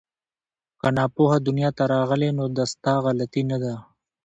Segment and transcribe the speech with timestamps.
[0.79, 3.73] که ناپوه دنیا ته راغلې نو دا ستا غلطي نه ده